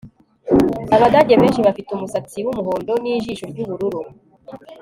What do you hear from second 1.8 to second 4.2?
umusatsi wumuhondo nijisho ryubururu